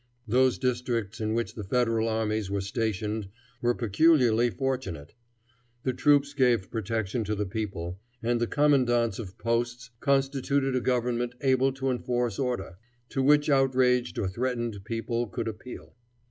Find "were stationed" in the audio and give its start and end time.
2.49-3.29